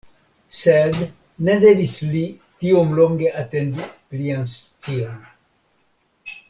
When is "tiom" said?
2.63-2.97